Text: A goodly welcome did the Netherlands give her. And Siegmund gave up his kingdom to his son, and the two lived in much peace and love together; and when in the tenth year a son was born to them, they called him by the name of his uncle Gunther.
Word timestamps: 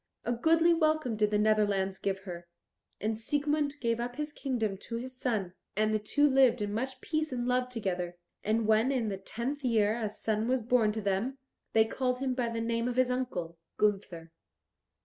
A 0.25 0.33
goodly 0.33 0.73
welcome 0.73 1.15
did 1.15 1.29
the 1.29 1.37
Netherlands 1.37 1.99
give 1.99 2.21
her. 2.21 2.47
And 2.99 3.15
Siegmund 3.15 3.75
gave 3.79 3.99
up 3.99 4.15
his 4.15 4.33
kingdom 4.33 4.75
to 4.77 4.95
his 4.95 5.15
son, 5.15 5.53
and 5.77 5.93
the 5.93 5.99
two 5.99 6.27
lived 6.27 6.59
in 6.59 6.73
much 6.73 7.01
peace 7.01 7.31
and 7.31 7.47
love 7.47 7.69
together; 7.69 8.17
and 8.43 8.65
when 8.65 8.91
in 8.91 9.09
the 9.09 9.17
tenth 9.19 9.63
year 9.63 9.95
a 9.95 10.09
son 10.09 10.47
was 10.47 10.63
born 10.63 10.91
to 10.93 11.01
them, 11.01 11.37
they 11.73 11.85
called 11.85 12.17
him 12.17 12.33
by 12.33 12.49
the 12.49 12.61
name 12.61 12.87
of 12.87 12.95
his 12.95 13.11
uncle 13.11 13.59
Gunther. 13.77 14.31